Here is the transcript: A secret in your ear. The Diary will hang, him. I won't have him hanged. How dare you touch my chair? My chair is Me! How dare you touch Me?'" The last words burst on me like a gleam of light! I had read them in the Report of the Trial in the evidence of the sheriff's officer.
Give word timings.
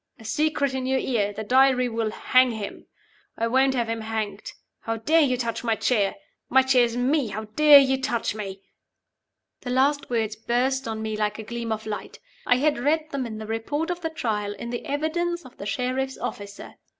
A 0.17 0.25
secret 0.25 0.73
in 0.73 0.87
your 0.87 0.97
ear. 0.97 1.31
The 1.31 1.43
Diary 1.43 1.87
will 1.87 2.09
hang, 2.09 2.49
him. 2.49 2.87
I 3.37 3.45
won't 3.45 3.75
have 3.75 3.87
him 3.87 4.01
hanged. 4.01 4.51
How 4.79 4.97
dare 4.97 5.21
you 5.21 5.37
touch 5.37 5.63
my 5.63 5.75
chair? 5.75 6.15
My 6.49 6.63
chair 6.63 6.85
is 6.85 6.97
Me! 6.97 7.27
How 7.27 7.43
dare 7.43 7.77
you 7.77 8.01
touch 8.01 8.33
Me?'" 8.33 8.63
The 9.61 9.69
last 9.69 10.09
words 10.09 10.35
burst 10.35 10.87
on 10.87 11.03
me 11.03 11.15
like 11.15 11.37
a 11.37 11.43
gleam 11.43 11.71
of 11.71 11.85
light! 11.85 12.17
I 12.47 12.55
had 12.55 12.79
read 12.79 13.11
them 13.11 13.27
in 13.27 13.37
the 13.37 13.45
Report 13.45 13.91
of 13.91 14.01
the 14.01 14.09
Trial 14.09 14.53
in 14.55 14.71
the 14.71 14.87
evidence 14.87 15.45
of 15.45 15.57
the 15.57 15.67
sheriff's 15.67 16.17
officer. 16.17 16.77